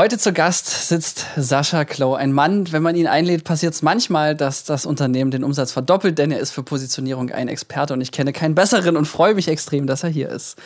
[0.00, 2.72] Heute zu Gast sitzt Sascha Klau, ein Mann.
[2.72, 6.40] Wenn man ihn einlädt, passiert es manchmal, dass das Unternehmen den Umsatz verdoppelt, denn er
[6.40, 10.02] ist für Positionierung ein Experte und ich kenne keinen besseren und freue mich extrem, dass
[10.02, 10.56] er hier ist.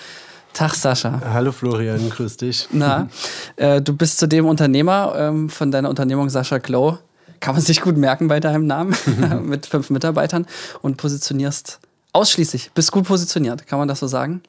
[0.52, 1.20] Tag, Sascha.
[1.32, 2.68] Hallo Florian, grüß dich.
[2.70, 3.08] Na,
[3.56, 6.98] äh, du bist zudem Unternehmer ähm, von deiner Unternehmung Sascha Klau.
[7.40, 8.94] Kann man sich gut merken bei deinem Namen
[9.42, 10.46] mit fünf Mitarbeitern
[10.80, 11.80] und positionierst
[12.12, 14.42] ausschließlich, bist gut positioniert, kann man das so sagen?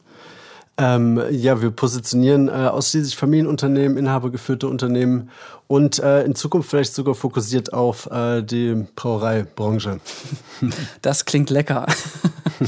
[0.78, 5.30] Ähm, ja, wir positionieren äh, ausschließlich Familienunternehmen, inhabergeführte Unternehmen
[5.68, 10.00] und äh, in Zukunft vielleicht sogar fokussiert auf äh, die Brauereibranche.
[11.02, 11.86] Das klingt lecker.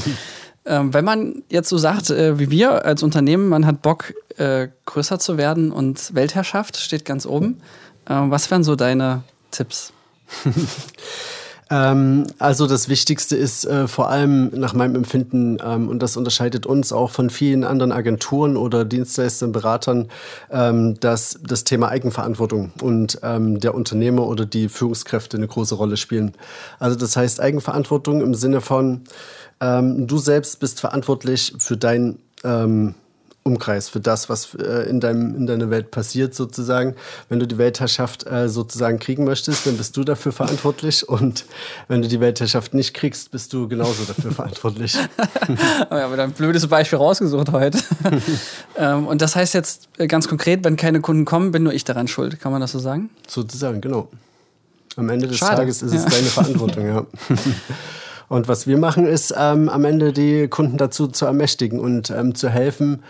[0.64, 4.68] ähm, wenn man jetzt so sagt, äh, wie wir als Unternehmen, man hat Bock, äh,
[4.86, 7.60] größer zu werden und Weltherrschaft steht ganz oben.
[8.08, 9.92] Ähm, was wären so deine Tipps?
[11.70, 16.66] Ähm, also das Wichtigste ist äh, vor allem nach meinem Empfinden, ähm, und das unterscheidet
[16.66, 20.08] uns auch von vielen anderen Agenturen oder Dienstleistern, Beratern,
[20.50, 25.96] ähm, dass das Thema Eigenverantwortung und ähm, der Unternehmer oder die Führungskräfte eine große Rolle
[25.96, 26.32] spielen.
[26.78, 29.02] Also das heißt Eigenverantwortung im Sinne von,
[29.60, 32.94] ähm, du selbst bist verantwortlich für dein ähm,
[33.48, 36.94] Umkreis für das, was äh, in, deinem, in deiner Welt passiert, sozusagen.
[37.30, 41.08] Wenn du die Weltherrschaft äh, sozusagen kriegen möchtest, dann bist du dafür verantwortlich.
[41.08, 41.46] Und
[41.88, 44.94] wenn du die Weltherrschaft nicht kriegst, bist du genauso dafür verantwortlich.
[45.90, 47.78] ja, aber ein blödes Beispiel rausgesucht heute.
[48.76, 51.84] ähm, und das heißt jetzt äh, ganz konkret, wenn keine Kunden kommen, bin nur ich
[51.84, 52.38] daran schuld.
[52.38, 53.08] Kann man das so sagen?
[53.26, 54.08] Sozusagen, genau.
[54.96, 55.56] Am Ende des Schade.
[55.56, 56.00] Tages ist ja.
[56.00, 57.06] es deine Verantwortung, ja.
[58.28, 62.34] Und was wir machen, ist ähm, am Ende die Kunden dazu zu ermächtigen und ähm,
[62.34, 63.02] zu helfen,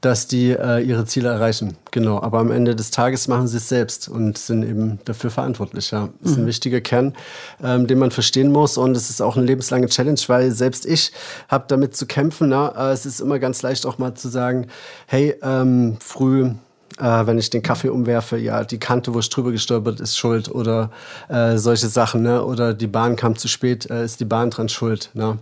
[0.00, 1.76] dass die äh, ihre Ziele erreichen.
[1.90, 2.20] Genau.
[2.20, 5.90] Aber am Ende des Tages machen sie es selbst und sind eben dafür verantwortlich.
[5.90, 6.08] Ja.
[6.20, 6.48] Das ist ein mhm.
[6.48, 7.14] wichtiger Kern,
[7.62, 8.76] ähm, den man verstehen muss.
[8.76, 11.12] Und es ist auch eine lebenslange Challenge, weil selbst ich
[11.48, 12.50] habe damit zu kämpfen.
[12.50, 12.90] Na?
[12.90, 14.68] Äh, es ist immer ganz leicht auch mal zu sagen,
[15.06, 16.50] hey, ähm, früh
[16.98, 20.50] äh, wenn ich den Kaffee umwerfe, ja, die Kante, wo ich drüber gestolpert ist, schuld
[20.50, 20.90] oder
[21.28, 22.44] äh, solche Sachen, ne?
[22.44, 25.10] oder die Bahn kam zu spät, äh, ist die Bahn dran schuld.
[25.14, 25.38] Ne?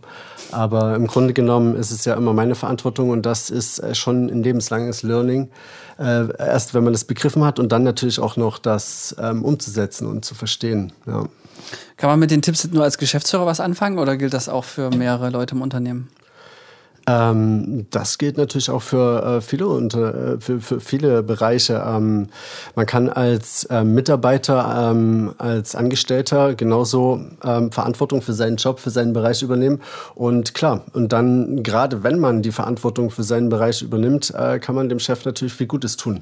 [0.50, 4.26] Aber im Grunde genommen ist es ja immer meine Verantwortung und das ist äh, schon
[4.26, 5.48] ein lebenslanges Learning.
[5.98, 10.08] Äh, erst wenn man das begriffen hat und dann natürlich auch noch das ähm, umzusetzen
[10.08, 10.92] und zu verstehen.
[11.06, 11.24] Ja.
[11.96, 14.90] Kann man mit den Tipps nur als Geschäftsführer was anfangen oder gilt das auch für
[14.90, 16.08] mehrere Leute im Unternehmen?
[17.06, 21.84] Ähm, das gilt natürlich auch für, äh, viele, unter, äh, für, für viele Bereiche.
[21.86, 22.28] Ähm,
[22.74, 28.90] man kann als äh, Mitarbeiter, ähm, als Angestellter genauso ähm, Verantwortung für seinen Job, für
[28.90, 29.80] seinen Bereich übernehmen.
[30.14, 34.74] Und klar, und dann gerade wenn man die Verantwortung für seinen Bereich übernimmt, äh, kann
[34.74, 36.20] man dem Chef natürlich viel Gutes tun.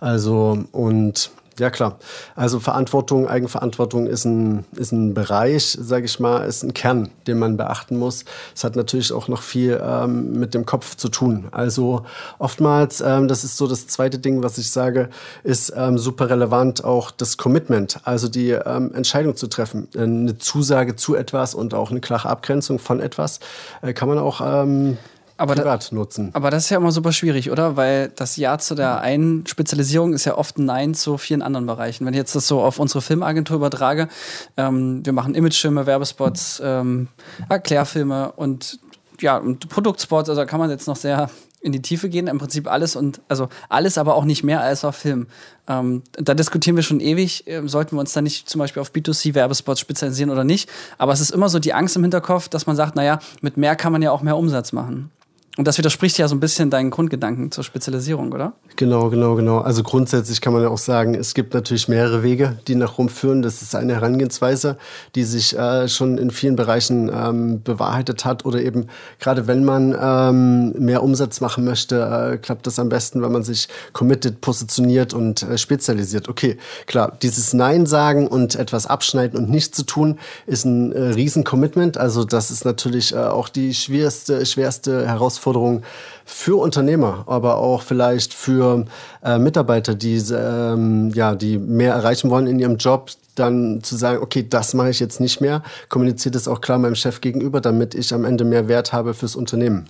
[0.00, 1.98] Also und ja, klar.
[2.34, 7.38] Also Verantwortung, Eigenverantwortung ist ein, ist ein Bereich, sage ich mal, ist ein Kern, den
[7.38, 8.24] man beachten muss.
[8.54, 11.48] Es hat natürlich auch noch viel ähm, mit dem Kopf zu tun.
[11.50, 12.04] Also
[12.38, 15.10] oftmals, ähm, das ist so das zweite Ding, was ich sage,
[15.44, 19.88] ist ähm, super relevant auch das Commitment, also die ähm, Entscheidung zu treffen.
[19.96, 23.40] Eine Zusage zu etwas und auch eine klare Abgrenzung von etwas
[23.82, 24.96] äh, kann man auch ähm,
[25.42, 26.30] aber privat da, nutzen.
[26.34, 27.76] Aber das ist ja immer super schwierig, oder?
[27.76, 31.66] Weil das Ja zu der einen Spezialisierung ist ja oft ein Nein zu vielen anderen
[31.66, 32.06] Bereichen.
[32.06, 34.08] Wenn ich jetzt das so auf unsere Filmagentur übertrage,
[34.56, 37.08] ähm, wir machen Imagefilme, Werbespots, ähm,
[37.48, 38.78] Erklärfilme und
[39.20, 41.28] ja, und Produktspots, also da kann man jetzt noch sehr
[41.62, 44.84] in die Tiefe gehen, im Prinzip alles und also alles, aber auch nicht mehr als
[44.84, 45.28] auf Film.
[45.68, 48.90] Ähm, da diskutieren wir schon ewig, äh, sollten wir uns da nicht zum Beispiel auf
[48.90, 50.68] B2C-Werbespots spezialisieren oder nicht.
[50.98, 53.76] Aber es ist immer so die Angst im Hinterkopf, dass man sagt, naja, mit mehr
[53.76, 55.10] kann man ja auch mehr Umsatz machen.
[55.58, 58.54] Und das widerspricht ja so ein bisschen deinen Grundgedanken zur Spezialisierung, oder?
[58.76, 59.58] Genau, genau, genau.
[59.58, 63.10] Also grundsätzlich kann man ja auch sagen, es gibt natürlich mehrere Wege, die nach Rom
[63.10, 63.42] führen.
[63.42, 64.78] Das ist eine Herangehensweise,
[65.14, 68.46] die sich äh, schon in vielen Bereichen ähm, bewahrheitet hat.
[68.46, 68.86] Oder eben
[69.18, 73.42] gerade wenn man ähm, mehr Umsatz machen möchte, äh, klappt das am besten, wenn man
[73.42, 76.30] sich committed, positioniert und äh, spezialisiert.
[76.30, 81.08] Okay, klar, dieses Nein sagen und etwas abschneiden und nicht zu tun, ist ein äh,
[81.08, 81.98] Riesen-Commitment.
[81.98, 85.82] Also das ist natürlich äh, auch die schwerste, schwerste Herausforderung Herausforderung
[86.24, 88.84] für Unternehmer, aber auch vielleicht für
[89.24, 94.22] äh, Mitarbeiter, die, ähm, ja, die mehr erreichen wollen in ihrem Job, dann zu sagen,
[94.22, 97.94] okay, das mache ich jetzt nicht mehr, kommuniziert es auch klar meinem Chef gegenüber, damit
[97.94, 99.86] ich am Ende mehr Wert habe fürs Unternehmen.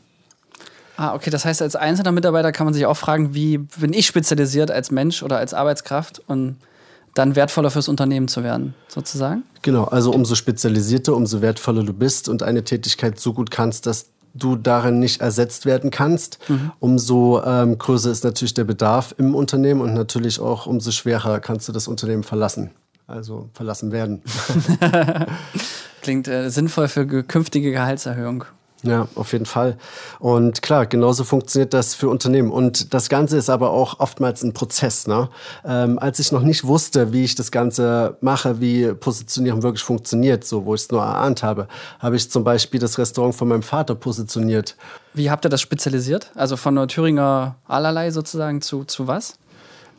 [0.96, 4.06] Ah, okay, das heißt, als einzelner Mitarbeiter kann man sich auch fragen, wie bin ich
[4.06, 6.56] spezialisiert als Mensch oder als Arbeitskraft und
[7.14, 9.43] dann wertvoller fürs Unternehmen zu werden, sozusagen?
[9.62, 14.12] Genau, also umso spezialisierter, umso wertvoller du bist und eine Tätigkeit so gut kannst, dass
[14.34, 16.73] du darin nicht ersetzt werden kannst, mhm.
[16.81, 21.69] umso ähm, größer ist natürlich der Bedarf im Unternehmen und natürlich auch umso schwerer kannst
[21.69, 22.70] du das Unternehmen verlassen.
[23.06, 24.23] Also verlassen werden.
[26.02, 28.44] Klingt äh, sinnvoll für künftige Gehaltserhöhung.
[28.84, 29.76] Ja, auf jeden Fall.
[30.19, 32.50] Und klar, genauso funktioniert das für Unternehmen.
[32.50, 35.06] Und das Ganze ist aber auch oftmals ein Prozess.
[35.06, 35.29] Ne?
[35.64, 40.44] Ähm, als ich noch nicht wusste, wie ich das Ganze mache, wie Positionierung wirklich funktioniert,
[40.44, 41.69] so wo ich es nur erahnt habe,
[42.00, 44.76] habe ich zum Beispiel das Restaurant von meinem Vater positioniert.
[45.14, 46.31] Wie habt ihr das spezialisiert?
[46.34, 49.34] Also von Thüringer allerlei sozusagen zu, zu was?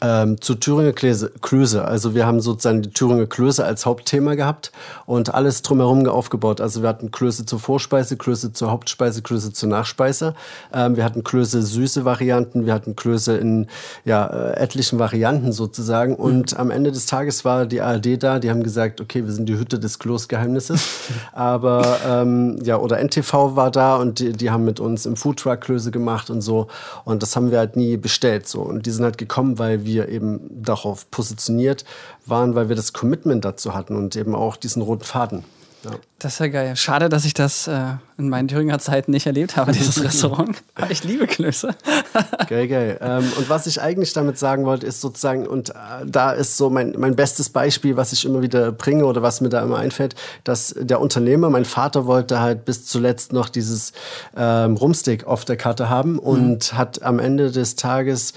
[0.03, 1.85] Ähm, zu Thüringer Klöße.
[1.85, 4.71] Also wir haben sozusagen die Thüringer Klöße als Hauptthema gehabt
[5.05, 6.59] und alles drumherum aufgebaut.
[6.59, 10.35] Also wir hatten Klöße zur Vorspeise, Klöße zur Hauptspeise, Klöße zur Nachspeise.
[10.73, 13.67] Ähm, wir hatten Klöße süße Varianten, wir hatten Klöße in
[14.03, 16.15] ja, äh, etlichen Varianten sozusagen.
[16.15, 16.59] Und mhm.
[16.59, 19.57] am Ende des Tages war die ARD da, die haben gesagt, okay, wir sind die
[19.57, 20.83] Hütte des Kloßgeheimnisses.
[21.31, 25.61] Aber ähm, ja, oder NTV war da und die, die haben mit uns im Foodtruck
[25.61, 26.67] Klöße gemacht und so.
[27.06, 28.47] Und das haben wir halt nie bestellt.
[28.47, 28.61] So.
[28.61, 31.86] Und die sind halt gekommen, weil wir wir eben darauf positioniert
[32.25, 35.44] waren, weil wir das Commitment dazu hatten und eben auch diesen roten Faden.
[35.83, 35.91] Ja.
[36.19, 36.75] Das ist ja geil.
[36.77, 40.63] Schade, dass ich das äh, in meinen Thüringer Zeiten nicht erlebt habe, dieses Restaurant.
[40.75, 41.75] Aber ich liebe Klöße.
[42.47, 42.97] geil, geil.
[43.01, 45.74] Ähm, und was ich eigentlich damit sagen wollte, ist sozusagen, und äh,
[46.06, 49.50] da ist so mein, mein bestes Beispiel, was ich immer wieder bringe oder was mir
[49.50, 50.15] da immer einfällt,
[50.45, 53.91] dass der Unternehmer, mein Vater wollte halt bis zuletzt noch dieses
[54.38, 56.77] ähm, Rumstick auf der Karte haben und mhm.
[56.77, 58.33] hat am Ende des Tages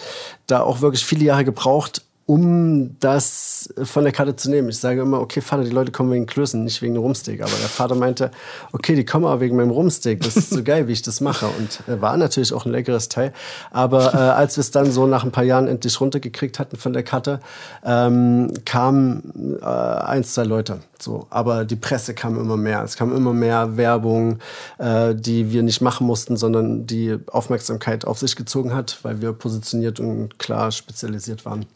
[0.49, 4.69] da auch wirklich viele Jahre gebraucht, um das von der Karte zu nehmen.
[4.69, 7.41] Ich sage immer, okay, Vater, die Leute kommen wegen Klößen, nicht wegen Rumsteak.
[7.41, 8.33] Aber der Vater meinte,
[8.73, 10.23] okay, die kommen aber wegen meinem Rumsteak.
[10.23, 11.47] Das ist so geil, wie ich das mache.
[11.47, 13.33] Und äh, war natürlich auch ein leckeres Teil.
[13.71, 16.93] Aber äh, als wir es dann so nach ein paar Jahren endlich runtergekriegt hatten von
[16.93, 17.39] der Karte,
[17.85, 20.81] ähm, kamen äh, eins, zwei Leute.
[20.99, 22.83] So, aber die Presse kam immer mehr.
[22.83, 24.41] Es kam immer mehr Werbung,
[24.79, 29.33] äh, die wir nicht machen mussten, sondern die Aufmerksamkeit auf sich gezogen hat, weil wir
[29.33, 31.67] positioniert und klar spezialisiert waren.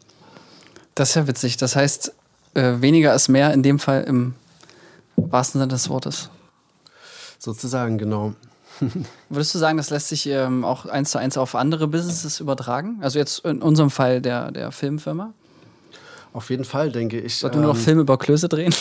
[0.95, 1.57] Das ist ja witzig.
[1.57, 2.13] Das heißt,
[2.55, 4.35] äh, weniger ist mehr in dem Fall im
[5.17, 6.31] wahrsten Sinne des Wortes.
[7.39, 8.35] Sozusagen, genau.
[9.29, 12.99] Würdest du sagen, das lässt sich ähm, auch eins zu eins auf andere Businesses übertragen?
[13.03, 15.33] Also jetzt in unserem Fall der, der Filmfirma?
[16.33, 17.37] Auf jeden Fall, denke ich.
[17.37, 18.73] Sollten wir ähm, noch Filme über Klöße drehen?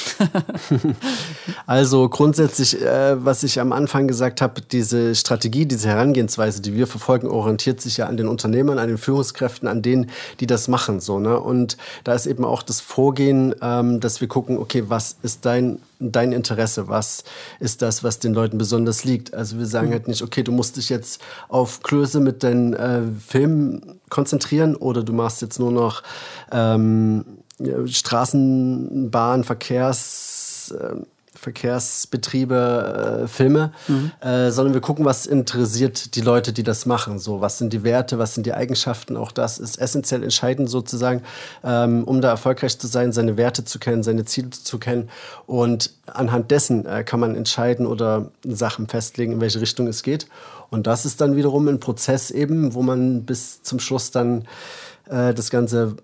[1.66, 6.86] also grundsätzlich, äh, was ich am Anfang gesagt habe, diese Strategie, diese Herangehensweise, die wir
[6.86, 11.00] verfolgen, orientiert sich ja an den Unternehmern, an den Führungskräften, an denen, die das machen.
[11.00, 11.40] So, ne?
[11.40, 15.80] Und da ist eben auch das Vorgehen, ähm, dass wir gucken, okay, was ist dein
[16.00, 16.88] dein Interesse?
[16.88, 17.24] Was
[17.60, 19.34] ist das, was den Leuten besonders liegt?
[19.34, 19.94] Also wir sagen mhm.
[19.94, 25.04] halt nicht, okay, du musst dich jetzt auf Klöße mit deinen äh, Filmen konzentrieren oder
[25.04, 26.04] du machst jetzt nur noch
[26.52, 27.26] ähm,
[27.86, 30.74] Straßenbahn, Verkehrs...
[30.80, 31.02] Äh,
[31.40, 34.12] Verkehrsbetriebe, äh, Filme, mhm.
[34.22, 37.18] äh, sondern wir gucken, was interessiert die Leute, die das machen.
[37.18, 39.16] So, was sind die Werte, was sind die Eigenschaften?
[39.16, 41.22] Auch das ist essentiell entscheidend sozusagen,
[41.64, 45.10] ähm, um da erfolgreich zu sein, seine Werte zu kennen, seine Ziele zu kennen.
[45.48, 50.28] Und anhand dessen äh, kann man entscheiden oder Sachen festlegen, in welche Richtung es geht.
[50.70, 54.46] Und das ist dann wiederum ein Prozess eben, wo man bis zum Schluss dann
[55.10, 55.96] äh, das Ganze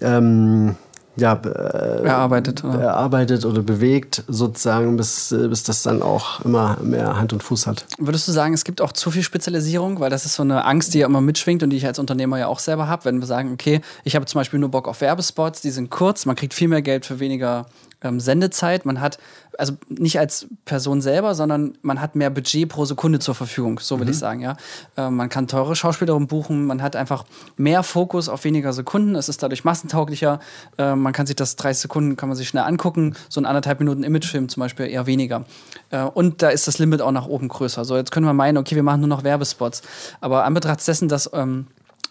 [0.00, 0.76] ähm,
[1.16, 2.80] ja, äh, erarbeitet, oder?
[2.80, 7.86] erarbeitet oder bewegt, sozusagen, bis, bis das dann auch immer mehr Hand und Fuß hat.
[7.98, 10.94] Würdest du sagen, es gibt auch zu viel Spezialisierung, weil das ist so eine Angst,
[10.94, 13.26] die ja immer mitschwingt und die ich als Unternehmer ja auch selber habe, wenn wir
[13.26, 16.54] sagen, okay, ich habe zum Beispiel nur Bock auf Werbespots, die sind kurz, man kriegt
[16.54, 17.66] viel mehr Geld für weniger
[18.02, 19.18] ähm, Sendezeit, man hat,
[19.58, 23.96] also nicht als Person selber, sondern man hat mehr Budget pro Sekunde zur Verfügung, so
[23.98, 24.12] würde mhm.
[24.12, 24.56] ich sagen, ja.
[24.96, 27.24] Äh, man kann teure Schauspielerinnen buchen, man hat einfach
[27.56, 30.40] mehr Fokus auf weniger Sekunden, es ist dadurch massentauglicher,
[30.78, 33.78] äh, man kann sich das 30 Sekunden, kann man sich schnell angucken, so ein anderthalb
[33.80, 35.44] Minuten Imagefilm zum Beispiel eher weniger.
[35.90, 37.84] Äh, und da ist das Limit auch nach oben größer.
[37.84, 39.82] So, jetzt können wir meinen, okay, wir machen nur noch Werbespots.
[40.20, 41.66] Aber an Betracht dessen, dass ähm,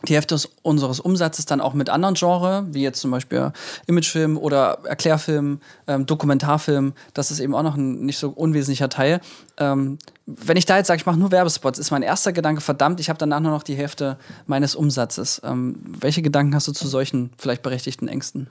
[0.07, 3.51] die Hälfte unseres Umsatzes dann auch mit anderen Genres, wie jetzt zum Beispiel
[3.87, 9.21] Imagefilm oder Erklärfilm, ähm, Dokumentarfilm, das ist eben auch noch ein nicht so unwesentlicher Teil.
[9.57, 12.99] Ähm, wenn ich da jetzt sage, ich mache nur Werbespots, ist mein erster Gedanke, verdammt,
[12.99, 14.17] ich habe danach nur noch die Hälfte
[14.47, 15.39] meines Umsatzes.
[15.43, 18.47] Ähm, welche Gedanken hast du zu solchen vielleicht berechtigten Ängsten?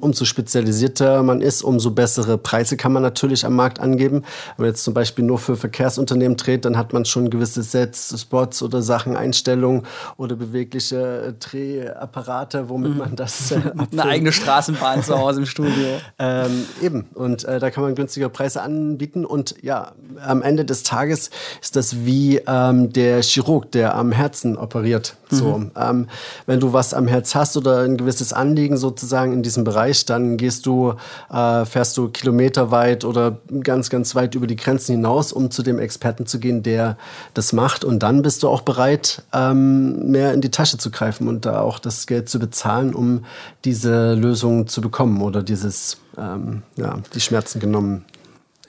[0.00, 4.22] Umso spezialisierter man ist, umso bessere Preise kann man natürlich am Markt angeben.
[4.56, 8.14] Wenn man jetzt zum Beispiel nur für Verkehrsunternehmen dreht, dann hat man schon gewisse Sets,
[8.20, 9.82] Spots oder Sachen, Einstellungen
[10.16, 12.98] oder bewegliche Drehapparate, womit mhm.
[12.98, 13.50] man das.
[13.50, 15.74] Äh, Eine eigene Straßenbahn zu Hause im Studio.
[16.18, 17.06] Ähm, eben.
[17.14, 19.24] Und äh, da kann man günstige Preise anbieten.
[19.24, 19.92] Und ja,
[20.24, 21.30] am Ende des Tages Tages
[21.60, 25.16] ist das wie ähm, der Chirurg, der am Herzen operiert.
[25.30, 25.36] Mhm.
[25.36, 26.08] So, ähm,
[26.46, 30.36] wenn du was am Herz hast oder ein gewisses Anliegen sozusagen in diesem Bereich, dann
[30.36, 30.94] gehst du,
[31.30, 35.78] äh, fährst du kilometerweit oder ganz, ganz weit über die Grenzen hinaus, um zu dem
[35.78, 36.96] Experten zu gehen, der
[37.34, 37.84] das macht.
[37.84, 41.60] Und dann bist du auch bereit, ähm, mehr in die Tasche zu greifen und da
[41.60, 43.24] auch das Geld zu bezahlen, um
[43.64, 48.04] diese Lösung zu bekommen oder dieses, ähm, ja, die Schmerzen genommen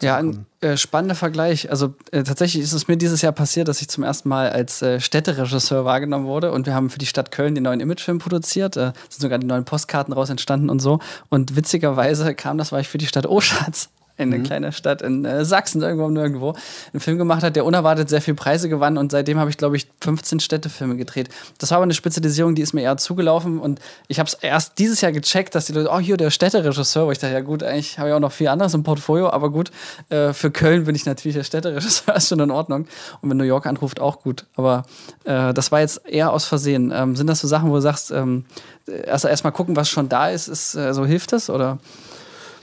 [0.02, 1.70] Ja, ein äh, spannender Vergleich.
[1.70, 4.82] Also äh, tatsächlich ist es mir dieses Jahr passiert, dass ich zum ersten Mal als
[4.82, 8.78] äh, Städteregisseur wahrgenommen wurde und wir haben für die Stadt Köln den neuen Imagefilm produziert.
[8.78, 11.00] Äh, sind sogar die neuen Postkarten raus entstanden und so.
[11.30, 14.44] Und witzigerweise kam das, weil ich für die Stadt Oschatz in eine mhm.
[14.44, 16.56] kleine Stadt in äh, Sachsen, irgendwo nirgendwo,
[16.94, 19.78] einen Film gemacht hat, der unerwartet sehr viele Preise gewann und seitdem habe ich, glaube
[19.78, 21.30] ich, 15 Städtefilme gedreht.
[21.60, 24.80] Das war aber eine Spezialisierung, die ist mir eher zugelaufen und ich habe es erst
[24.80, 27.64] dieses Jahr gecheckt, dass die Leute, oh, hier der Städteregisseur, wo ich dachte, ja gut,
[27.64, 29.72] eigentlich habe ich auch noch viel anderes im Portfolio, aber gut,
[30.10, 32.88] äh, für Köln bin ich natürlich der Städteregisseur, ist schon in Ordnung.
[33.22, 34.46] Und wenn New York anruft, auch gut.
[34.56, 34.84] Aber
[35.26, 36.92] äh, das war jetzt eher aus Versehen.
[36.94, 38.46] Ähm, sind das so Sachen, wo du sagst, ähm,
[38.88, 41.78] erst erstmal gucken, was schon da ist, ist äh, so hilft das oder?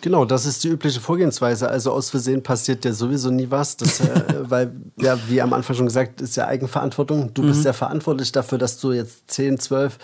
[0.04, 1.66] Genau, das ist die übliche Vorgehensweise.
[1.66, 4.04] Also aus Versehen passiert ja sowieso nie was, das, äh,
[4.42, 7.32] weil, ja, wie am Anfang schon gesagt, ist ja Eigenverantwortung.
[7.32, 7.46] Du mhm.
[7.46, 9.96] bist ja verantwortlich dafür, dass du jetzt 10, 12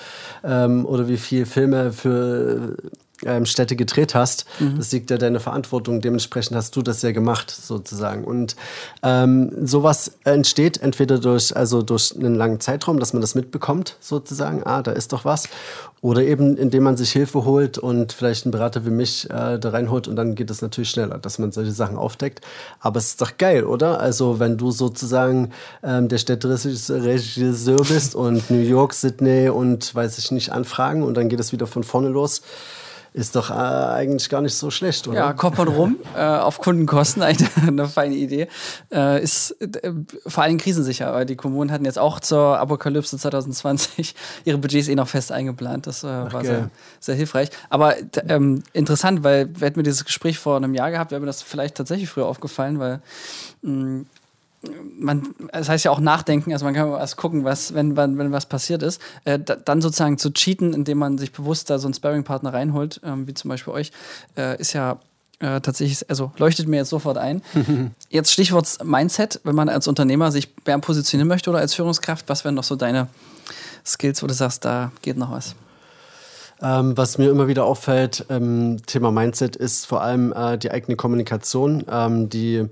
[0.42, 2.78] ähm, oder wie viele Filme für
[3.27, 4.47] ähm, Städte gedreht hast.
[4.59, 4.77] Mhm.
[4.79, 6.00] Das liegt ja deine Verantwortung.
[6.00, 8.25] Dementsprechend hast du das ja gemacht, sozusagen.
[8.25, 8.57] Und
[9.03, 14.62] ähm, sowas entsteht entweder durch, also durch einen langen Zeitraum, dass man das mitbekommt, sozusagen.
[14.65, 15.49] Ah, da ist doch was.
[16.03, 19.69] Oder eben, indem man sich Hilfe holt und vielleicht einen Berater wie mich äh, da
[19.69, 22.41] reinholt und dann geht es natürlich schneller, dass man solche Sachen aufdeckt.
[22.79, 24.00] Aber es ist doch geil, oder?
[24.00, 25.50] Also, wenn du sozusagen
[25.83, 31.29] ähm, der Städteregisseur bist und New York, Sydney und weiß ich nicht, anfragen und dann
[31.29, 32.41] geht es wieder von vorne los
[33.12, 35.17] ist doch äh, eigentlich gar nicht so schlecht, oder?
[35.19, 38.49] Ja, kommt man rum, äh, auf Kundenkosten, eine, eine feine Idee.
[38.93, 39.93] Äh, ist äh,
[40.26, 44.14] vor allem krisensicher, weil die Kommunen hatten jetzt auch zur Apokalypse 2020
[44.45, 45.87] ihre Budgets eh noch fest eingeplant.
[45.87, 47.50] Das äh, war sehr, sehr, hilfreich.
[47.69, 47.97] Aber
[48.29, 51.43] ähm, interessant, weil wir hätten wir dieses Gespräch vor einem Jahr gehabt, wäre mir das
[51.43, 53.00] vielleicht tatsächlich früher aufgefallen, weil
[53.62, 54.07] mh, mm,
[54.99, 58.33] man, das heißt ja auch nachdenken, also man kann erst gucken, was, wenn, wenn, wenn
[58.33, 61.87] was passiert ist, äh, da, dann sozusagen zu cheaten, indem man sich bewusst da so
[61.87, 63.93] einen Sparring-Partner reinholt, ähm, wie zum Beispiel euch,
[64.37, 64.99] äh, ist ja
[65.40, 67.43] äh, tatsächlich, also leuchtet mir jetzt sofort ein.
[68.11, 72.45] jetzt Stichwort Mindset, wenn man als Unternehmer sich mehr positionieren möchte oder als Führungskraft, was
[72.45, 73.09] wären noch so deine
[73.85, 75.55] Skills, wo du sagst, da geht noch was?
[76.62, 80.95] Ähm, was mir immer wieder auffällt, ähm, Thema Mindset, ist vor allem äh, die eigene
[80.95, 82.69] Kommunikation, ähm, die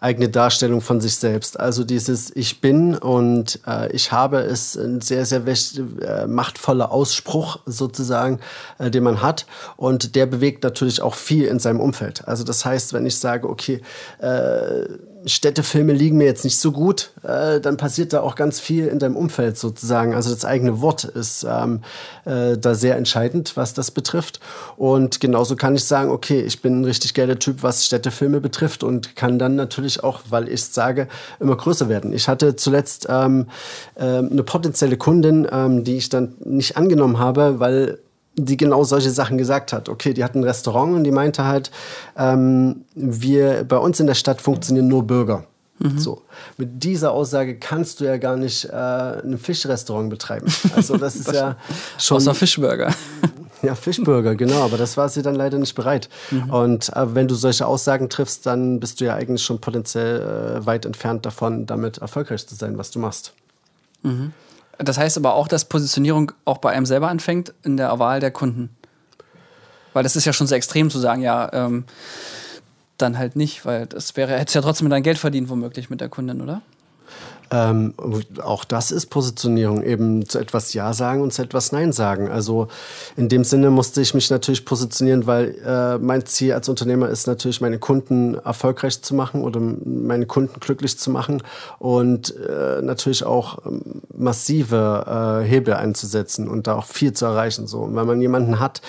[0.00, 1.60] eigene Darstellung von sich selbst.
[1.60, 7.60] Also dieses Ich bin und äh, ich habe ist ein sehr, sehr äh, machtvoller Ausspruch
[7.66, 8.40] sozusagen,
[8.78, 9.46] äh, den man hat.
[9.76, 12.26] Und der bewegt natürlich auch viel in seinem Umfeld.
[12.26, 13.82] Also das heißt, wenn ich sage, okay,
[14.20, 14.86] äh,
[15.26, 18.98] Städtefilme liegen mir jetzt nicht so gut, äh, dann passiert da auch ganz viel in
[18.98, 20.14] deinem Umfeld sozusagen.
[20.14, 21.82] Also das eigene Wort ist ähm,
[22.24, 24.40] äh, da sehr entscheidend, was das betrifft.
[24.76, 28.82] Und genauso kann ich sagen, okay, ich bin ein richtig geiler Typ, was Städtefilme betrifft
[28.82, 31.08] und kann dann natürlich auch, weil ich sage,
[31.38, 32.12] immer größer werden.
[32.12, 33.46] Ich hatte zuletzt ähm,
[33.96, 37.98] äh, eine potenzielle Kundin, ähm, die ich dann nicht angenommen habe, weil
[38.44, 39.88] die genau solche Sachen gesagt hat.
[39.88, 41.70] Okay, die hat ein Restaurant und die meinte halt,
[42.16, 45.44] ähm, wir bei uns in der Stadt funktionieren nur Bürger.
[45.78, 45.98] Mhm.
[45.98, 46.22] So.
[46.58, 50.46] Mit dieser Aussage kannst du ja gar nicht äh, ein Fischrestaurant betreiben.
[50.76, 51.56] Also das ist ja
[51.98, 52.18] schon.
[52.18, 52.94] Außer Fischburger.
[53.62, 56.08] Ja, Fischburger, genau, aber das war sie dann leider nicht bereit.
[56.30, 56.50] Mhm.
[56.50, 60.20] Und äh, wenn du solche Aussagen triffst, dann bist du ja eigentlich schon potenziell
[60.62, 63.34] äh, weit entfernt davon, damit erfolgreich zu sein, was du machst.
[64.02, 64.32] Mhm.
[64.82, 68.30] Das heißt aber auch, dass Positionierung auch bei einem selber anfängt in der Wahl der
[68.30, 68.70] Kunden.
[69.92, 71.84] Weil das ist ja schon sehr extrem zu sagen, ja, ähm,
[72.96, 76.08] dann halt nicht, weil das wäre, hättest ja trotzdem dein Geld verdient, womöglich mit der
[76.08, 76.62] Kundin, oder?
[77.52, 77.94] Ähm,
[78.42, 82.28] auch das ist Positionierung, eben zu etwas Ja sagen und zu etwas Nein sagen.
[82.28, 82.68] Also
[83.16, 87.26] in dem Sinne musste ich mich natürlich positionieren, weil äh, mein Ziel als Unternehmer ist
[87.26, 91.42] natürlich, meine Kunden erfolgreich zu machen oder meine Kunden glücklich zu machen
[91.78, 97.66] und äh, natürlich auch ähm, massive äh, Hebel einzusetzen und da auch viel zu erreichen.
[97.66, 97.80] So.
[97.80, 98.80] Und wenn man jemanden hat,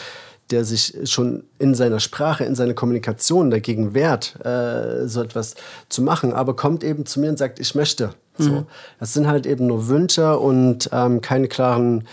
[0.52, 5.56] der sich schon in seiner Sprache, in seiner Kommunikation dagegen wehrt, äh, so etwas
[5.90, 8.14] zu machen, aber kommt eben zu mir und sagt, ich möchte.
[8.42, 8.52] So.
[8.52, 8.66] Mhm.
[9.00, 12.08] Das sind halt eben nur Wünsche und ähm, keine klaren,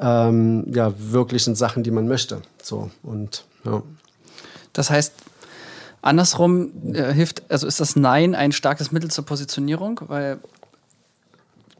[0.00, 2.42] ähm, ja, wirklichen Sachen, die man möchte.
[2.62, 3.82] So, und, ja.
[4.72, 5.14] Das heißt,
[6.02, 10.38] andersrum äh, hilft, also ist das Nein ein starkes Mittel zur Positionierung, weil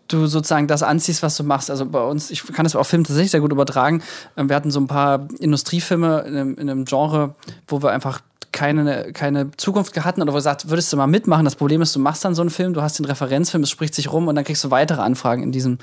[0.08, 1.70] du sozusagen das anziehst, was du machst.
[1.70, 4.02] Also bei uns, ich kann das auf Film tatsächlich sehr gut übertragen.
[4.36, 7.34] Ähm, wir hatten so ein paar Industriefilme in einem, in einem Genre,
[7.66, 8.20] wo wir einfach
[8.54, 11.44] keine, keine Zukunft hatten oder wo du sagst, würdest du mal mitmachen?
[11.44, 13.94] Das Problem ist, du machst dann so einen Film, du hast den Referenzfilm, es spricht
[13.94, 15.78] sich rum und dann kriegst du weitere Anfragen in diesem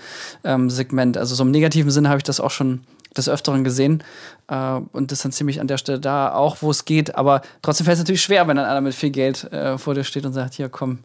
[0.45, 1.17] ähm, Segment.
[1.17, 2.81] Also so im negativen Sinne habe ich das auch schon
[3.15, 4.03] des Öfteren gesehen
[4.47, 7.13] äh, und das dann ziemlich an der Stelle da auch, wo es geht.
[7.15, 10.05] Aber trotzdem fällt es natürlich schwer, wenn dann einer mit viel Geld äh, vor dir
[10.05, 10.99] steht und sagt, hier komm,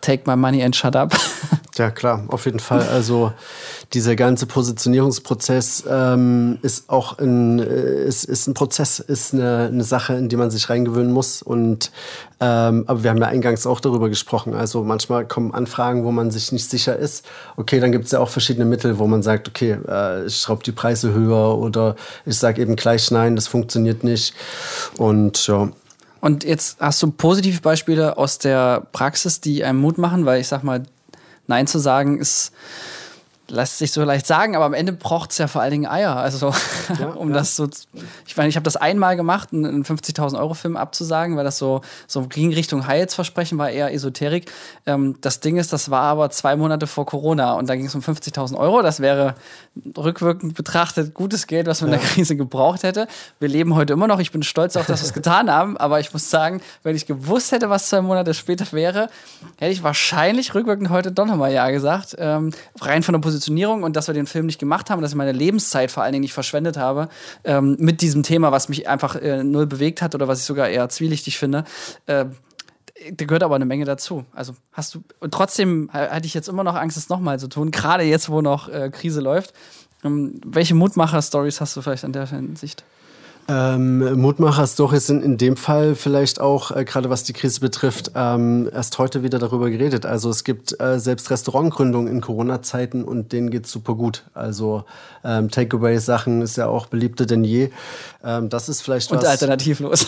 [0.00, 1.16] take my money and shut up.
[1.78, 2.86] Ja, klar, auf jeden Fall.
[2.96, 3.32] Also
[3.92, 9.84] dieser ganze Positionierungsprozess ähm, ist auch ein, äh, ist, ist ein Prozess, ist eine, eine
[9.84, 11.42] Sache, in die man sich reingewöhnen muss.
[11.42, 11.90] Und
[12.40, 14.54] ähm, aber wir haben ja eingangs auch darüber gesprochen.
[14.54, 17.26] Also manchmal kommen Anfragen, wo man sich nicht sicher ist.
[17.56, 20.62] Okay, dann gibt es ja auch verschiedene Mittel, wo man sagt, okay, äh, ich schraube
[20.62, 24.34] die Preise höher oder ich sage eben gleich nein, das funktioniert nicht.
[24.96, 25.68] Und ja.
[26.20, 30.48] Und jetzt hast du positive Beispiele aus der Praxis, die einem Mut machen, weil ich
[30.48, 30.82] sag mal,
[31.46, 32.52] Nein zu sagen ist
[33.48, 36.16] lässt sich so leicht sagen, aber am Ende braucht es ja vor allen Dingen Eier.
[36.16, 36.52] Also,
[36.98, 37.36] ja, um ja.
[37.36, 37.68] das so.
[38.26, 41.80] Ich meine, ich habe das einmal gemacht, einen 50.000 Euro Film abzusagen, weil das so,
[42.06, 44.50] so ging Richtung Heilsversprechen, war eher Esoterik.
[44.84, 47.94] Ähm, das Ding ist, das war aber zwei Monate vor Corona und da ging es
[47.94, 48.82] um 50.000 Euro.
[48.82, 49.34] Das wäre
[49.96, 51.96] rückwirkend betrachtet gutes Geld, was man ja.
[51.96, 53.06] in der Krise gebraucht hätte.
[53.38, 54.18] Wir leben heute immer noch.
[54.18, 57.06] Ich bin stolz auf, dass wir es getan haben, aber ich muss sagen, wenn ich
[57.06, 59.08] gewusst hätte, was zwei Monate später wäre,
[59.58, 62.16] hätte ich wahrscheinlich rückwirkend heute doch nochmal Ja gesagt.
[62.18, 62.50] Ähm,
[62.80, 65.16] rein von der Position Positionierung und dass wir den Film nicht gemacht haben, dass ich
[65.16, 67.08] meine Lebenszeit vor allen Dingen nicht verschwendet habe
[67.44, 70.68] ähm, mit diesem Thema, was mich einfach äh, null bewegt hat oder was ich sogar
[70.68, 71.64] eher zwielichtig finde.
[72.06, 72.26] Äh,
[73.12, 74.24] da gehört aber eine Menge dazu.
[74.32, 77.70] Also hast du, und trotzdem hatte ich jetzt immer noch Angst, es nochmal zu tun,
[77.70, 79.52] gerade jetzt, wo noch äh, Krise läuft.
[80.02, 82.84] Ähm, welche Mutmacher-Stories hast du vielleicht an der Sicht?
[83.48, 88.68] Ähm, Mutmacher-Stories sind in dem Fall vielleicht auch, äh, gerade was die Krise betrifft, ähm,
[88.72, 90.04] erst heute wieder darüber geredet.
[90.04, 94.24] Also es gibt äh, selbst Restaurantgründungen in Corona-Zeiten und denen geht es super gut.
[94.34, 94.84] Also
[95.24, 97.70] ähm, Takeaway-Sachen ist ja auch beliebter denn je.
[98.24, 99.24] Ähm, das ist vielleicht und was.
[99.24, 100.06] Und alternativlos.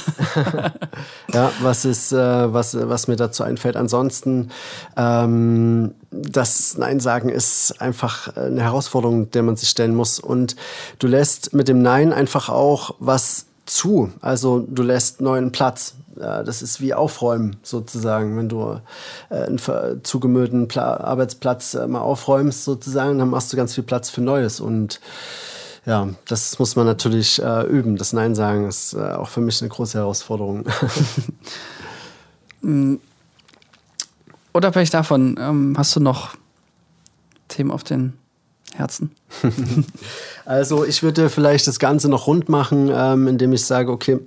[1.33, 3.77] ja, was ist, äh, was, was mir dazu einfällt.
[3.77, 4.51] Ansonsten,
[4.97, 10.19] ähm, das Nein sagen ist einfach eine Herausforderung, der man sich stellen muss.
[10.19, 10.57] Und
[10.99, 14.11] du lässt mit dem Nein einfach auch was zu.
[14.21, 15.95] Also du lässt neuen Platz.
[16.17, 18.37] Das ist wie Aufräumen sozusagen.
[18.37, 18.81] Wenn du
[19.31, 19.61] äh, einen
[20.03, 24.59] zugemüllten Arbeitsplatz äh, mal aufräumst sozusagen, dann machst du ganz viel Platz für Neues.
[24.59, 25.01] Und
[25.87, 27.97] ja, das muss man natürlich äh, üben.
[27.97, 30.65] Das Nein sagen ist äh, auch für mich eine große Herausforderung.
[34.53, 36.37] Unabhängig davon, ähm, hast du noch
[37.49, 38.15] Themen auf den
[38.75, 39.11] Herzen?
[40.49, 44.19] Also ich würde vielleicht das Ganze noch rund machen, ähm, indem ich sage, okay,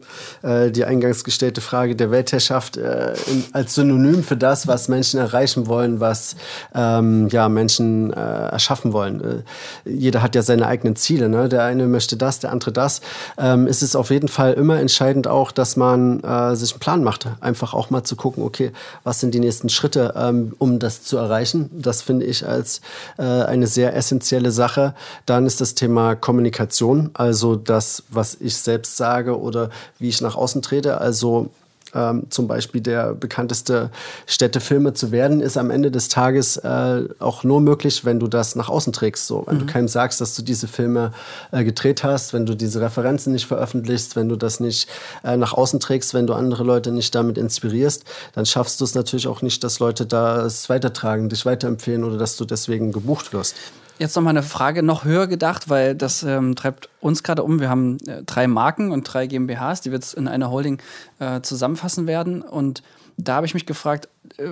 [0.43, 5.19] äh, die eingangs gestellte Frage der Weltherrschaft äh, in, als Synonym für das, was Menschen
[5.19, 6.35] erreichen wollen, was
[6.75, 9.43] ähm, ja, Menschen äh, erschaffen wollen.
[9.85, 11.27] Äh, jeder hat ja seine eigenen Ziele.
[11.27, 11.49] Ne?
[11.49, 13.01] Der eine möchte das, der andere das.
[13.39, 17.25] Ähm, ist auf jeden Fall immer entscheidend auch, dass man äh, sich einen Plan macht.
[17.39, 21.17] Einfach auch mal zu gucken, okay, was sind die nächsten Schritte, ähm, um das zu
[21.17, 21.71] erreichen.
[21.73, 22.81] Das finde ich als
[23.17, 24.90] äh, eine sehr essentielle Sache.
[25.25, 30.35] Dann ist das Thema Kommunikation, also das, was ich selbst sage oder wie ich nach
[30.35, 30.99] außen trete.
[30.99, 31.49] Also
[31.93, 33.89] ähm, zum Beispiel der bekannteste
[34.25, 38.55] Städtefilmer zu werden, ist am Ende des Tages äh, auch nur möglich, wenn du das
[38.55, 39.27] nach außen trägst.
[39.27, 39.43] So.
[39.45, 39.59] Wenn mhm.
[39.59, 41.11] du keinem sagst, dass du diese Filme
[41.51, 44.87] äh, gedreht hast, wenn du diese Referenzen nicht veröffentlichst, wenn du das nicht
[45.23, 48.95] äh, nach außen trägst, wenn du andere Leute nicht damit inspirierst, dann schaffst du es
[48.95, 53.55] natürlich auch nicht, dass Leute das weitertragen, dich weiterempfehlen oder dass du deswegen gebucht wirst.
[53.99, 57.59] Jetzt noch mal eine Frage noch höher gedacht, weil das ähm, treibt uns gerade um.
[57.59, 60.81] Wir haben äh, drei Marken und drei GmbHs, die wir jetzt in einer Holding
[61.19, 62.41] äh, zusammenfassen werden.
[62.41, 62.81] Und
[63.17, 64.49] da habe ich mich gefragt, äh,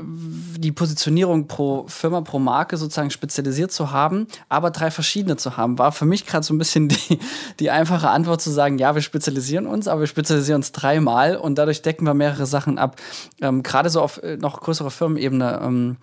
[0.58, 5.78] die Positionierung pro Firma, pro Marke sozusagen spezialisiert zu haben, aber drei verschiedene zu haben,
[5.78, 7.20] war für mich gerade so ein bisschen die,
[7.60, 11.58] die einfache Antwort zu sagen, ja, wir spezialisieren uns, aber wir spezialisieren uns dreimal und
[11.58, 12.98] dadurch decken wir mehrere Sachen ab.
[13.42, 15.98] Ähm, gerade so auf äh, noch größerer Firmenebene ähm,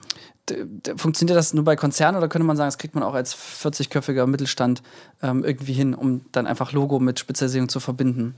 [0.97, 4.27] funktioniert das nur bei Konzernen oder könnte man sagen, das kriegt man auch als 40-köpfiger
[4.27, 4.83] Mittelstand
[5.23, 8.35] ähm, irgendwie hin, um dann einfach Logo mit Spezialisierung zu verbinden?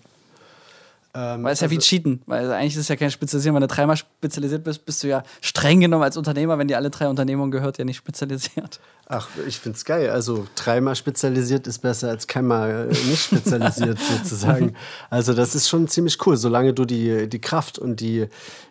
[1.14, 3.54] Ähm, weil es also, ja wie also Cheaten, weil eigentlich ist es ja kein Spezialisieren.
[3.54, 6.90] Wenn du dreimal spezialisiert bist, bist du ja streng genommen als Unternehmer, wenn dir alle
[6.90, 8.80] drei Unternehmungen gehört, ja nicht spezialisiert.
[9.10, 10.10] Ach, ich find's geil.
[10.10, 14.74] Also dreimal spezialisiert ist besser als keinmal äh, nicht spezialisiert sozusagen.
[15.08, 18.26] Also das ist schon ziemlich cool, solange du die, die Kraft und die,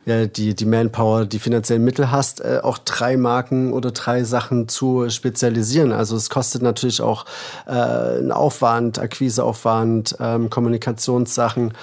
[0.06, 4.68] ja, die, die Manpower, die finanziellen Mittel hast, äh, auch drei Marken oder drei Sachen
[4.68, 5.92] zu spezialisieren.
[5.92, 7.26] Also es kostet natürlich auch
[7.66, 11.74] äh, einen Aufwand, Akquiseaufwand, ähm, Kommunikationssachen,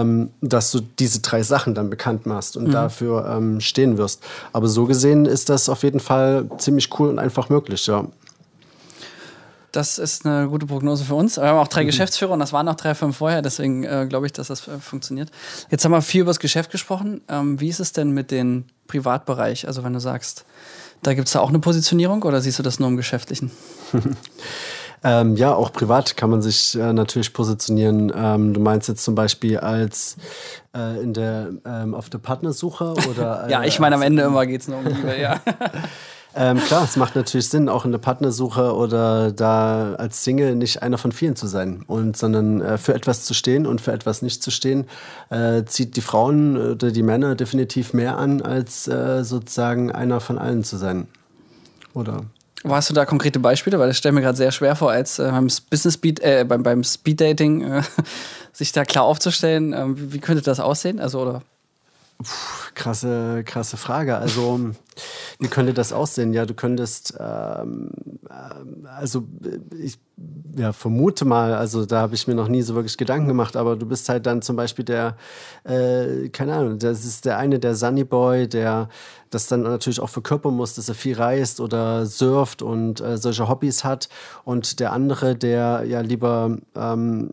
[0.00, 2.72] ähm, dass du diese drei Sachen dann bekannt machst und mhm.
[2.72, 4.22] dafür ähm, stehen wirst.
[4.52, 8.06] Aber so gesehen ist das auf jeden Fall ziemlich cool und einfach möglich, ja.
[9.72, 11.36] Das ist eine gute Prognose für uns.
[11.36, 11.88] Wir haben auch drei mhm.
[11.88, 14.78] Geschäftsführer und das waren noch drei Firmen vorher, deswegen äh, glaube ich, dass das äh,
[14.78, 15.30] funktioniert.
[15.70, 17.20] Jetzt haben wir viel über das Geschäft gesprochen.
[17.28, 19.66] Ähm, wie ist es denn mit dem Privatbereich?
[19.66, 20.46] Also wenn du sagst,
[21.02, 23.50] da gibt es da auch eine Positionierung oder siehst du das nur im Geschäftlichen?
[25.06, 28.12] Ähm, ja, auch privat kann man sich äh, natürlich positionieren.
[28.12, 30.16] Ähm, du meinst jetzt zum Beispiel als
[30.74, 34.62] äh, in der ähm, auf der Partnersuche oder Ja, ich meine am Ende immer geht
[34.62, 35.40] es nur um Liebe, ja.
[36.38, 40.82] Ähm, klar, es macht natürlich Sinn, auch in der Partnersuche oder da als Single nicht
[40.82, 44.20] einer von vielen zu sein, und sondern äh, für etwas zu stehen und für etwas
[44.20, 44.84] nicht zu stehen,
[45.30, 50.36] äh, zieht die Frauen oder die Männer definitiv mehr an, als äh, sozusagen einer von
[50.36, 51.08] allen zu sein.
[51.94, 52.26] Oder?
[52.64, 53.78] Hast du da konkrete Beispiele?
[53.78, 56.62] Weil das stelle mir gerade sehr schwer vor, als äh, beim Business Speed, äh, beim,
[56.62, 57.82] beim Speed Dating äh,
[58.52, 59.72] sich da klar aufzustellen.
[59.72, 61.00] Ähm, wie, wie, könnte das aussehen?
[61.00, 61.42] Also, oder?
[62.18, 64.16] Puh, krasse, krasse Frage.
[64.16, 64.70] Also,
[65.38, 66.32] wie könnte das aussehen?
[66.32, 67.90] Ja, du könntest, ähm,
[68.28, 69.24] äh, also
[69.78, 69.98] ich
[70.56, 73.76] ja, vermute mal, also da habe ich mir noch nie so wirklich Gedanken gemacht, aber
[73.76, 75.16] du bist halt dann zum Beispiel der,
[75.64, 78.88] äh, keine Ahnung, das ist der eine, der Sunny Boy, der
[79.28, 83.48] das dann natürlich auch verkörpern muss, dass er viel reist oder surft und äh, solche
[83.48, 84.08] Hobbys hat.
[84.44, 87.30] Und der andere, der ja lieber ähm,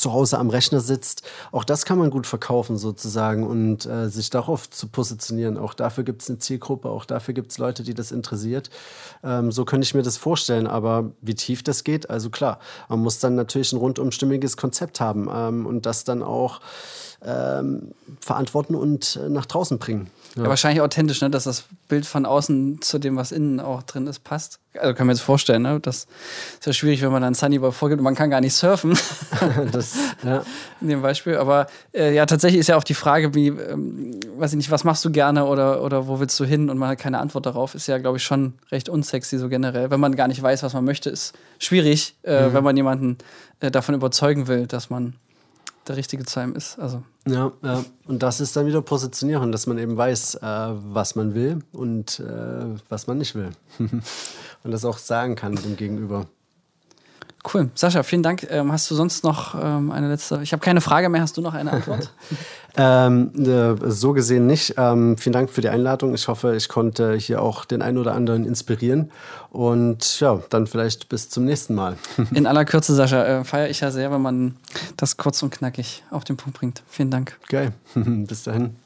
[0.00, 4.30] zu Hause am Rechner sitzt, auch das kann man gut verkaufen sozusagen und äh, sich
[4.30, 5.58] darauf zu positionieren.
[5.58, 8.70] Auch dafür gibt es eine Zielgruppe, auch dafür gibt es Leute, die das interessiert.
[9.22, 10.66] Ähm, so könnte ich mir das vorstellen.
[10.66, 12.58] Aber wie tief das geht, also klar,
[12.88, 16.60] man muss dann natürlich ein rundum stimmiges Konzept haben ähm, und das dann auch
[17.24, 20.10] ähm, verantworten und äh, nach draußen bringen.
[20.36, 20.44] Ja.
[20.44, 20.48] ja.
[20.48, 21.30] wahrscheinlich authentisch, ne?
[21.30, 24.58] dass das Bild von außen zu dem, was innen auch drin ist, passt.
[24.78, 25.80] Also kann man jetzt vorstellen, ne?
[25.80, 26.06] das
[26.58, 28.96] ist ja schwierig, wenn man dann Sunnyboy vorgibt und man kann gar nicht surfen.
[29.72, 30.44] das, ja.
[30.80, 31.36] In dem Beispiel.
[31.36, 34.84] Aber äh, ja, tatsächlich ist ja auch die Frage, wie, ähm, weiß ich nicht, was
[34.84, 37.74] machst du gerne oder, oder wo willst du hin und man hat keine Antwort darauf,
[37.74, 39.90] ist ja, glaube ich, schon recht unsexy so generell.
[39.90, 42.54] Wenn man gar nicht weiß, was man möchte, ist schwierig, äh, mhm.
[42.54, 43.18] wenn man jemanden
[43.60, 45.14] äh, davon überzeugen will, dass man
[45.90, 46.78] der richtige Time ist.
[46.78, 47.02] Also.
[47.26, 51.34] Ja, ja, und das ist dann wieder Positionieren, dass man eben weiß, äh, was man
[51.34, 53.50] will und äh, was man nicht will.
[53.78, 56.26] und das auch sagen kann dem Gegenüber.
[57.42, 57.70] Cool.
[57.74, 58.46] Sascha, vielen Dank.
[58.50, 60.40] Ähm, hast du sonst noch ähm, eine letzte?
[60.42, 61.22] Ich habe keine Frage mehr.
[61.22, 62.12] Hast du noch eine Antwort?
[62.76, 64.74] ähm, äh, so gesehen nicht.
[64.76, 66.14] Ähm, vielen Dank für die Einladung.
[66.14, 69.10] Ich hoffe, ich konnte hier auch den einen oder anderen inspirieren.
[69.50, 71.96] Und ja, dann vielleicht bis zum nächsten Mal.
[72.34, 74.56] In aller Kürze, Sascha, äh, feiere ich ja sehr, wenn man
[74.96, 76.82] das kurz und knackig auf den Punkt bringt.
[76.90, 77.38] Vielen Dank.
[77.48, 77.72] Geil.
[77.94, 78.76] bis dahin.